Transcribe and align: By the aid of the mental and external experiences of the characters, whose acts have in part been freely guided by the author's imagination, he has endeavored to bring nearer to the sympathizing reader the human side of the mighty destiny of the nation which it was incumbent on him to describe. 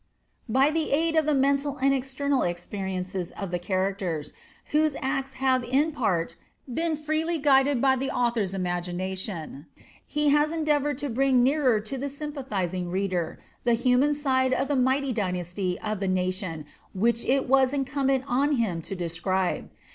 By 0.49 0.71
the 0.71 0.89
aid 0.89 1.15
of 1.15 1.27
the 1.27 1.35
mental 1.35 1.77
and 1.77 1.93
external 1.93 2.41
experiences 2.41 3.29
of 3.33 3.51
the 3.51 3.59
characters, 3.59 4.33
whose 4.71 4.95
acts 4.99 5.33
have 5.33 5.63
in 5.63 5.91
part 5.91 6.35
been 6.67 6.95
freely 6.95 7.37
guided 7.37 7.79
by 7.81 7.95
the 7.97 8.09
author's 8.09 8.55
imagination, 8.55 9.67
he 10.07 10.29
has 10.29 10.51
endeavored 10.51 10.97
to 10.97 11.09
bring 11.09 11.43
nearer 11.43 11.79
to 11.81 11.99
the 11.99 12.09
sympathizing 12.09 12.89
reader 12.89 13.37
the 13.63 13.75
human 13.75 14.15
side 14.15 14.53
of 14.53 14.69
the 14.69 14.75
mighty 14.75 15.13
destiny 15.13 15.79
of 15.81 15.99
the 15.99 16.07
nation 16.07 16.65
which 16.95 17.23
it 17.25 17.47
was 17.47 17.71
incumbent 17.71 18.23
on 18.27 18.53
him 18.55 18.81
to 18.81 18.95
describe. 18.95 19.69